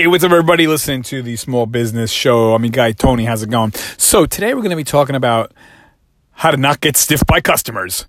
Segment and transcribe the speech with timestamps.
[0.00, 2.54] Hey, what's up, everybody listening to the Small Business Show?
[2.54, 3.26] I'm your guy, Tony.
[3.26, 3.72] How's it going?
[3.98, 5.52] So, today we're going to be talking about
[6.30, 8.06] how to not get stiffed by customers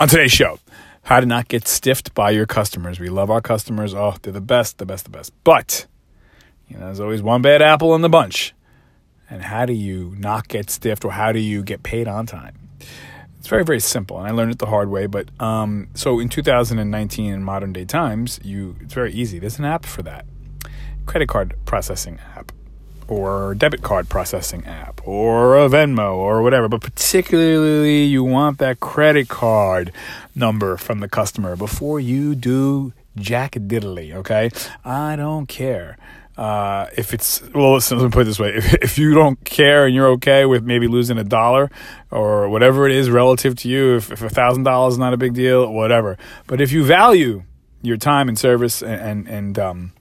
[0.00, 0.58] on today's show.
[1.04, 2.98] How to not get stiffed by your customers.
[2.98, 3.94] We love our customers.
[3.94, 5.32] Oh, they're the best, the best, the best.
[5.44, 5.86] But,
[6.66, 8.52] you know, there's always one bad apple in the bunch.
[9.30, 12.58] And how do you not get stiffed or how do you get paid on time?
[13.38, 15.06] It's very, very simple, and I learned it the hard way.
[15.06, 19.38] But um, so in 2019, in modern day times, you it's very easy.
[19.38, 20.26] There's an app for that
[21.06, 22.52] credit card processing app
[23.08, 28.80] or debit card processing app or a Venmo or whatever, but particularly you want that
[28.80, 29.92] credit card
[30.34, 34.50] number from the customer before you do jack diddly, okay?
[34.84, 35.98] I don't care.
[36.36, 39.44] Uh, if it's well, listen, let me put it this way: if, if you don't
[39.44, 41.70] care and you're okay with maybe losing a dollar
[42.10, 45.34] or whatever it is relative to you, if a thousand dollars is not a big
[45.34, 46.16] deal, whatever.
[46.46, 47.42] But if you value
[47.82, 49.92] your time and service and and, and um,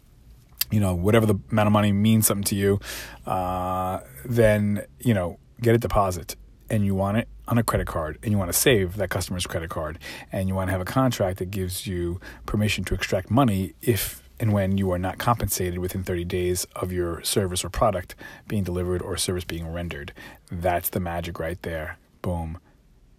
[0.71, 2.79] you know, whatever the amount of money means something to you,
[3.25, 6.35] uh, then, you know, get a deposit
[6.69, 9.45] and you want it on a credit card and you want to save that customer's
[9.45, 9.99] credit card
[10.31, 14.23] and you want to have a contract that gives you permission to extract money if
[14.39, 18.15] and when you are not compensated within 30 days of your service or product
[18.47, 20.13] being delivered or service being rendered.
[20.49, 21.99] That's the magic right there.
[22.23, 22.57] Boom.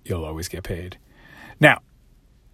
[0.05, 0.96] You'll always get paid.
[1.60, 1.80] Now,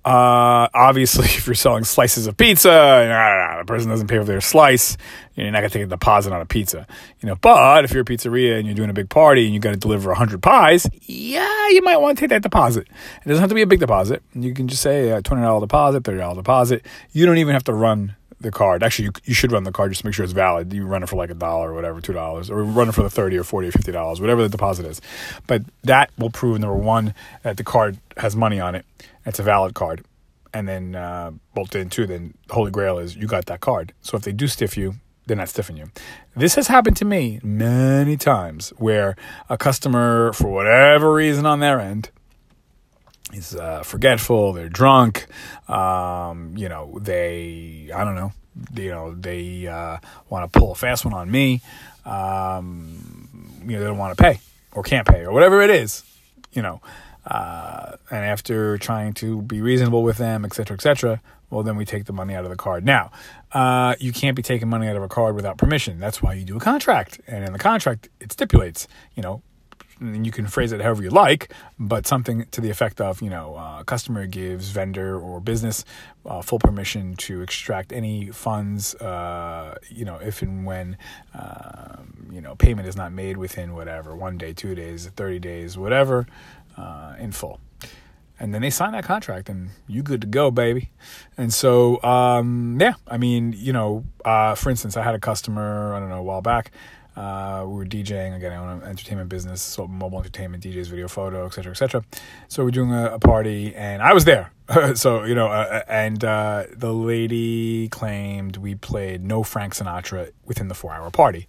[0.09, 4.17] uh, obviously, if you're selling slices of pizza, ah, ah, ah, the person doesn't pay
[4.17, 4.97] for their slice,
[5.35, 6.87] you're not gonna take a deposit on a pizza,
[7.21, 7.37] you know.
[7.37, 9.77] But if you're a pizzeria and you're doing a big party and you got to
[9.77, 12.89] deliver hundred pies, yeah, you might want to take that deposit.
[13.23, 14.23] It doesn't have to be a big deposit.
[14.35, 16.87] You can just say a twenty dollar deposit, thirty dollar deposit.
[17.13, 18.83] You don't even have to run the card.
[18.83, 20.73] Actually, you, you should run the card just to make sure it's valid.
[20.73, 23.03] You run it for like a dollar or whatever, two dollars, or run it for
[23.03, 25.01] the thirty or forty or fifty dollars, whatever the deposit is.
[25.47, 28.85] But that will prove number one that the card has money on it.
[29.27, 30.05] It's a valid card.
[30.55, 32.07] And then uh, bolt in two.
[32.07, 33.93] Then holy grail is you got that card.
[34.01, 34.95] So if they do stiff you,
[35.27, 35.91] they're not stiffing you.
[36.35, 39.15] This has happened to me many times where
[39.51, 42.11] a customer, for whatever reason on their end,
[43.33, 45.27] is uh, forgetful, they're drunk,
[45.69, 48.33] um, you know, they, I don't know,
[48.75, 49.99] you know, they uh,
[50.31, 51.61] want to pull a fast one on me,
[52.05, 54.41] um, you know, they don't want to pay
[54.73, 56.05] or can't pay or whatever it is,
[56.53, 56.81] you know.
[57.27, 61.77] Uh, and after trying to be reasonable with them, etc., cetera, et cetera, well, then
[61.77, 62.85] we take the money out of the card.
[62.85, 63.11] Now,
[63.53, 65.99] uh, you can't be taking money out of a card without permission.
[65.99, 67.21] That's why you do a contract.
[67.27, 69.43] And in the contract, it stipulates, you know,
[70.01, 73.31] and you can phrase it however you like, but something to the effect of, you
[73.31, 75.85] know, uh, customer gives vendor or business
[76.27, 80.97] uh, full permission to extract any funds, uh, you know, if and when,
[81.35, 85.79] um, you know, payment is not made within whatever, one day, two days, 30 days,
[85.79, 86.27] whatever,
[86.77, 87.61] uh, in full
[88.41, 90.91] and then they sign that contract and you good to go baby
[91.37, 95.95] and so um, yeah i mean you know uh, for instance i had a customer
[95.95, 96.73] i don't know a while back
[97.19, 98.53] uh, we were DJing again.
[98.53, 102.05] I own an entertainment business, so mobile entertainment, DJs, video, photo, etc., etc.
[102.47, 104.53] So we're doing a, a, party, and I was there.
[104.95, 110.69] so you know, uh, and uh, the lady claimed we played no Frank Sinatra within
[110.69, 111.49] the four-hour party.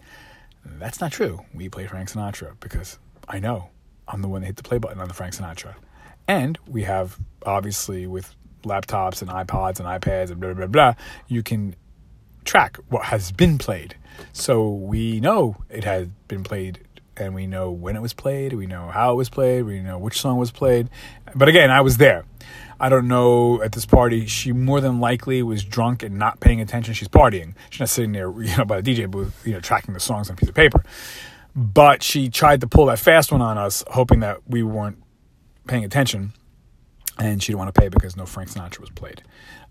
[0.65, 1.45] That's not true.
[1.53, 3.69] We played Frank Sinatra because I know
[4.07, 5.75] I'm the one that hit the play button on the Frank Sinatra.
[6.29, 10.93] And we have, obviously, with laptops and iPods and iPads and blah, blah, blah,
[11.27, 11.75] you can
[12.45, 13.95] track what has been played.
[14.31, 16.81] So we know it has been played
[17.17, 19.97] and we know when it was played, we know how it was played, we know
[19.97, 20.91] which song was played.
[21.33, 22.25] But again, I was there.
[22.79, 24.27] I don't know at this party.
[24.27, 26.93] She more than likely was drunk and not paying attention.
[26.93, 27.55] She's partying.
[27.71, 30.29] She's not sitting there, you know, by the DJ booth, you know, tracking the songs
[30.29, 30.83] on a piece of paper
[31.55, 35.01] but she tried to pull that fast one on us, hoping that we weren't
[35.69, 36.33] paying attention,
[37.17, 39.23] and she didn't want to pay because no Frank Sinatra was played.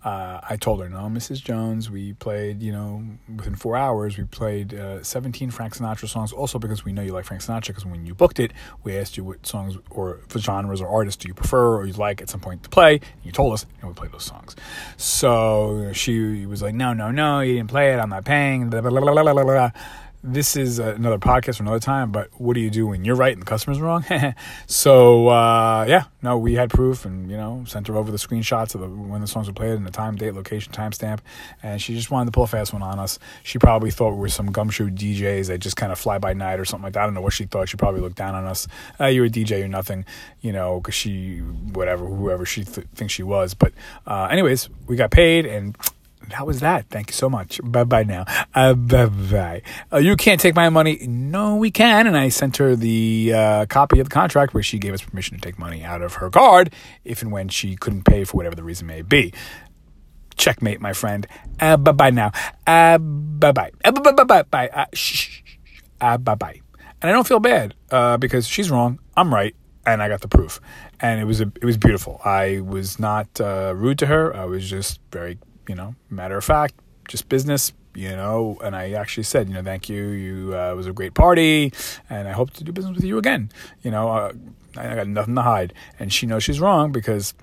[0.04, 1.42] Uh, I told her, no, Mrs.
[1.42, 3.02] Jones, we played, you know,
[3.34, 6.32] within four hours, we played uh, 17 Frank Sinatra songs.
[6.32, 8.52] Also, because we know you like Frank Sinatra, because when you booked it,
[8.84, 12.22] we asked you what songs or genres or artists do you prefer or you'd like
[12.22, 12.94] at some point to play.
[12.94, 14.54] And you told us, and we played those songs.
[14.96, 17.98] So she was like, no, no, no, you didn't play it.
[17.98, 18.70] I'm not paying.
[18.70, 19.70] Blah, blah, blah,
[20.32, 23.32] this is another podcast for another time, but what do you do when you're right
[23.32, 24.04] and the customer's wrong?
[24.66, 28.74] so, uh, yeah, no, we had proof and, you know, sent her over the screenshots
[28.74, 31.20] of the, when the songs were played and the time, date, location, timestamp.
[31.62, 33.18] And she just wanted to pull a fast one on us.
[33.42, 36.60] She probably thought we were some gumshoe DJs that just kind of fly by night
[36.60, 37.02] or something like that.
[37.02, 37.68] I don't know what she thought.
[37.68, 38.68] She probably looked down on us.
[39.00, 40.04] Uh, you're a DJ or nothing,
[40.40, 43.54] you know, because she, whatever, whoever she th- thinks she was.
[43.54, 43.72] But,
[44.06, 45.76] uh, anyways, we got paid and
[46.30, 46.88] that was that.
[46.90, 47.60] Thank you so much.
[47.62, 48.24] Bye bye now.
[48.54, 49.62] Uh, bye bye.
[49.92, 50.98] Uh, you can't take my money.
[51.06, 52.06] No, we can.
[52.06, 55.36] And I sent her the uh, copy of the contract where she gave us permission
[55.36, 56.72] to take money out of her card
[57.04, 59.32] if and when she couldn't pay for whatever the reason may be.
[60.36, 61.26] checkmate, my friend.
[61.60, 62.30] Uh, bye bye now.
[62.66, 63.70] Uh, bye bye.
[63.84, 64.68] Uh, bye bye bye bye.
[64.68, 65.40] Uh, shh.
[66.00, 66.60] Uh, bye bye.
[67.00, 69.54] And I don't feel bad uh, because she's wrong, I'm right,
[69.86, 70.60] and I got the proof.
[71.00, 72.20] And it was a, it was beautiful.
[72.24, 74.34] I was not uh, rude to her.
[74.34, 75.38] I was just very,
[75.68, 76.74] you know, matter of fact,
[77.08, 78.58] just business, you know.
[78.62, 80.08] And I actually said, you know, thank you.
[80.08, 81.72] You uh, was a great party,
[82.08, 83.50] and I hope to do business with you again.
[83.82, 84.32] You know, uh,
[84.76, 87.34] I got nothing to hide, and she knows she's wrong because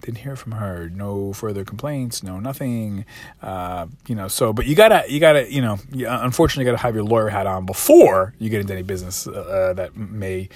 [0.00, 0.88] didn't hear from her.
[0.90, 2.22] No further complaints.
[2.22, 3.04] No nothing.
[3.40, 4.28] Uh, you know.
[4.28, 7.46] So, but you gotta, you gotta, you know, you unfortunately, gotta have your lawyer hat
[7.46, 10.48] on before you get into any business uh, that may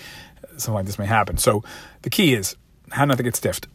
[0.57, 1.39] something like this may happen.
[1.39, 1.63] So,
[2.03, 2.57] the key is
[2.91, 3.69] how not to get stiffed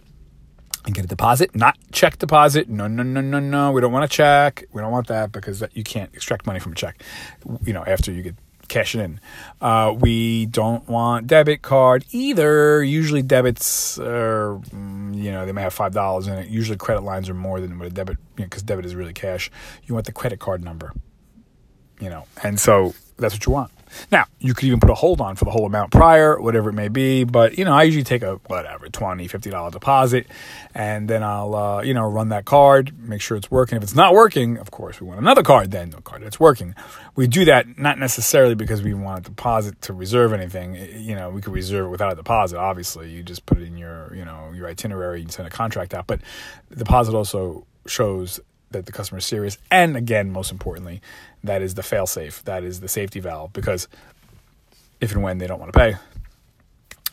[0.86, 2.70] and get a deposit, not check deposit.
[2.70, 3.72] No, no, no, no, no.
[3.72, 4.64] We don't want a check.
[4.72, 7.04] We don't want that because you can't extract money from a check.
[7.64, 8.36] You know, after you get
[8.72, 9.20] cash it in.
[9.60, 12.82] Uh, we don't want debit card either.
[12.82, 16.48] Usually debits are, mm, you know, they may have five dollars in it.
[16.48, 19.14] Usually credit lines are more than what a debit, because you know, debit is really
[19.14, 19.52] cash.
[19.84, 20.94] You want the credit card number,
[22.00, 23.72] you know, and so that's what you want.
[24.12, 26.74] Now, you could even put a hold on for the whole amount prior, whatever it
[26.74, 30.28] may be, but you know, I usually take a whatever, 20 $50 deposit
[30.74, 33.78] and then I'll uh, you know, run that card, make sure it's working.
[33.78, 36.76] If it's not working, of course, we want another card then, a card that's working.
[37.16, 40.76] We do that not necessarily because we want a deposit to reserve anything.
[40.76, 43.10] You know, we could reserve it without a deposit, obviously.
[43.12, 46.08] You just put it in your, you know, your itinerary, you send a contract out,
[46.08, 46.22] but
[46.70, 48.40] the deposit also shows
[48.72, 49.58] that the customer is serious.
[49.70, 51.02] And again, most importantly,
[51.44, 52.44] that is the fail safe.
[52.46, 53.88] That is the safety valve because
[55.00, 55.96] if and when they don't want to pay,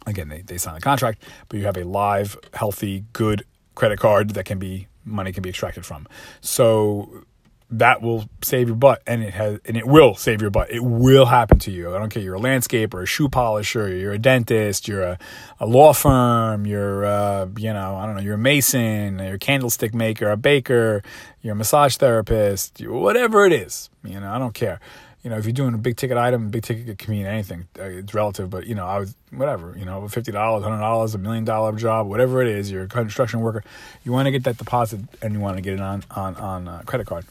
[0.06, 3.44] again, they, they sign the contract, but you have a live, healthy, good
[3.74, 6.06] credit card that can be money can be extracted from.
[6.40, 7.24] So
[7.70, 10.70] that will save your butt and it has and it will save your butt.
[10.70, 11.94] It will happen to you.
[11.94, 12.22] I don't care.
[12.22, 15.18] You're a landscaper a shoe polisher you're a dentist you're a,
[15.60, 19.38] a law firm you're uh, you know i don't know you're a mason you're a
[19.38, 21.02] candlestick maker a baker
[21.42, 24.80] you're a massage therapist whatever it is you know i don't care
[25.22, 27.66] you know, if you're doing a big ticket item, big ticket can mean anything.
[27.78, 29.74] Uh, it's relative, but you know, I was whatever.
[29.76, 32.70] You know, fifty dollars, hundred dollars, a million dollar job, whatever it is.
[32.70, 33.64] You're a construction worker.
[34.04, 36.68] You want to get that deposit, and you want to get it on on on
[36.68, 37.24] a credit card.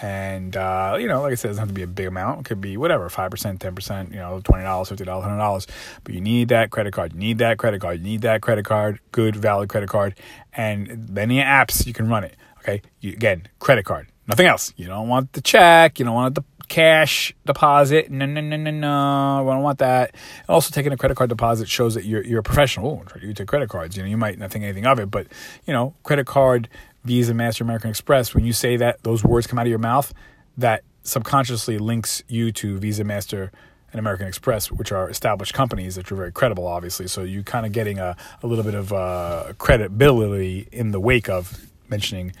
[0.00, 2.40] And uh, you know, like I said, it doesn't have to be a big amount.
[2.40, 4.10] It could be whatever, five percent, ten percent.
[4.10, 5.66] You know, twenty dollars, fifty dollars, hundred dollars.
[6.02, 7.12] But you need that credit card.
[7.12, 7.98] You need that credit card.
[7.98, 9.00] You need that credit card.
[9.12, 10.14] Good, valid credit card.
[10.54, 12.36] And many apps you can run it.
[12.60, 14.08] Okay, you, again, credit card.
[14.26, 14.72] Nothing else.
[14.76, 15.98] You don't want the check.
[15.98, 18.10] You don't want the cash deposit.
[18.10, 19.48] No, no, no, no, no.
[19.48, 20.14] I don't want that.
[20.48, 23.04] Also, taking a credit card deposit shows that you're you're a professional.
[23.06, 23.96] Oh, you take credit cards.
[23.96, 25.26] You know, you might not think anything of it, but
[25.66, 26.68] you know, credit card,
[27.04, 28.34] Visa, Master, American Express.
[28.34, 30.12] When you say that, those words come out of your mouth.
[30.56, 33.50] That subconsciously links you to Visa, Master,
[33.92, 37.06] and American Express, which are established companies that are very credible, obviously.
[37.06, 41.28] So you're kind of getting a, a little bit of uh, credibility in the wake
[41.28, 42.32] of mentioning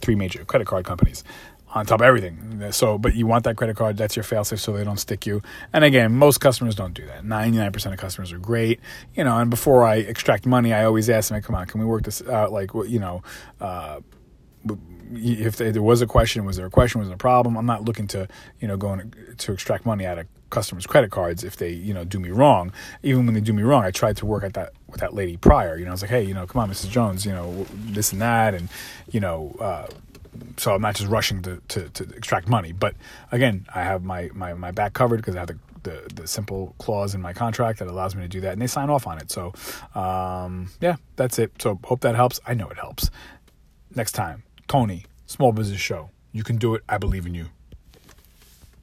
[0.00, 1.24] three major credit card companies
[1.74, 2.70] on top of everything.
[2.70, 5.42] So, but you want that credit card, that's your failsafe so they don't stick you.
[5.72, 7.24] And again, most customers don't do that.
[7.24, 8.80] 99% of customers are great,
[9.14, 11.86] you know, and before I extract money, I always ask them, come on, can we
[11.86, 12.52] work this out?
[12.52, 13.22] Like, you know,
[13.60, 14.00] uh,
[15.12, 17.56] if there was a question, was there a question, was there a problem?
[17.56, 18.28] I'm not looking to,
[18.60, 22.04] you know, going to extract money out of customers' credit cards if they, you know,
[22.04, 22.72] do me wrong.
[23.02, 25.36] Even when they do me wrong, I tried to work at that with that lady
[25.36, 25.76] prior.
[25.76, 26.90] You know, I was like, hey, you know, come on, Mrs.
[26.90, 28.68] Jones, you know, this and that, and
[29.10, 29.88] you know, uh,
[30.56, 32.72] so I'm not just rushing to, to, to, extract money.
[32.72, 32.94] But
[33.32, 36.74] again, I have my, my, my back covered because I have the, the, the, simple
[36.78, 39.18] clause in my contract that allows me to do that, and they sign off on
[39.18, 39.30] it.
[39.30, 39.52] So,
[39.94, 41.52] um, yeah, that's it.
[41.60, 42.40] So, hope that helps.
[42.46, 43.10] I know it helps.
[43.94, 46.10] Next time, Tony, Small Business Show.
[46.32, 46.82] You can do it.
[46.88, 47.46] I believe in you.